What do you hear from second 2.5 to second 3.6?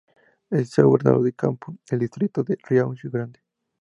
Riacho Grande.